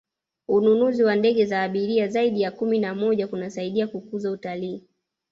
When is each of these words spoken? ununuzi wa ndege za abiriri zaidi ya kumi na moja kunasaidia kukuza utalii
ununuzi 0.47 1.03
wa 1.03 1.15
ndege 1.15 1.45
za 1.45 1.61
abiriri 1.61 2.07
zaidi 2.09 2.41
ya 2.41 2.51
kumi 2.51 2.79
na 2.79 2.95
moja 2.95 3.27
kunasaidia 3.27 3.87
kukuza 3.87 4.31
utalii 4.31 4.83